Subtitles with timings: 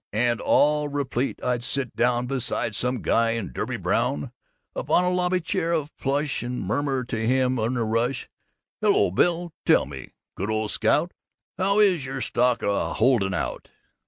[0.13, 4.31] And all replete I'd sit me down beside some guy in derby brown
[4.75, 8.27] upon a lobby chair of plush, and murmur to him in a rush,
[8.81, 11.13] "Hello, Bill, tell me, good old scout,
[11.59, 13.69] how is your stock a holdin' out?"